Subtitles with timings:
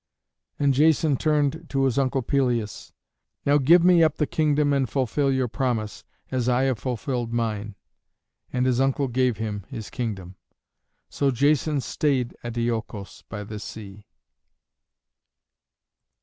[0.57, 2.91] And Jason turned to his uncle Pelias,
[3.45, 7.75] "Now give me up the kingdom and fulfil your promise, as I have fulfilled mine."
[8.51, 10.37] And his uncle gave him his kingdom.
[11.07, 14.07] So Jason stayed at Iolcos by the sea.